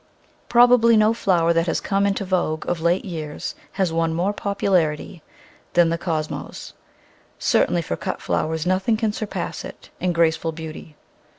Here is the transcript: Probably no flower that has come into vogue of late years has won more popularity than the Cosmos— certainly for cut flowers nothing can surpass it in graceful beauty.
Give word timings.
Probably 0.49 0.97
no 0.97 1.13
flower 1.13 1.53
that 1.53 1.67
has 1.67 1.79
come 1.79 2.07
into 2.07 2.25
vogue 2.25 2.67
of 2.67 2.81
late 2.81 3.05
years 3.05 3.53
has 3.73 3.93
won 3.93 4.15
more 4.15 4.33
popularity 4.33 5.21
than 5.73 5.89
the 5.89 5.97
Cosmos— 5.99 6.73
certainly 7.37 7.83
for 7.83 7.95
cut 7.95 8.19
flowers 8.19 8.65
nothing 8.65 8.97
can 8.97 9.13
surpass 9.13 9.63
it 9.63 9.91
in 9.99 10.11
graceful 10.11 10.53
beauty. 10.53 10.95